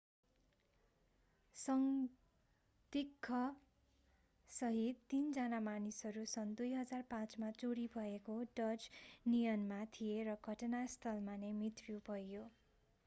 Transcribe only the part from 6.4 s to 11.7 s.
2005 मा चोरी भएको डज नियनमा थिए र घटनास्थलमा नै